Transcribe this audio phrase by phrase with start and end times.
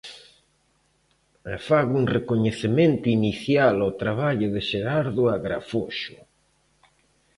[1.53, 6.17] E fago un recoñecemento inicial ao traballo de Xerardo Agrafoxo.